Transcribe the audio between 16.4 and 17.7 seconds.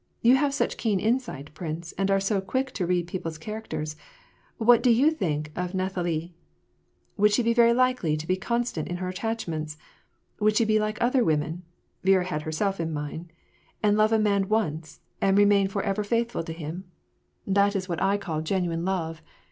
to him? 222 WAR AND PEACE.